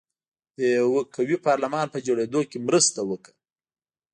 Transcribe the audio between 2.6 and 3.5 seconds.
مرسته وکړه.